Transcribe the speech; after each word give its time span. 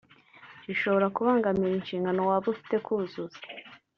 bishobora 0.67 1.07
kubangamira 1.15 1.73
inshingano 1.75 2.19
waba 2.29 2.47
ufite 2.53 2.75
kuzuza” 2.85 3.39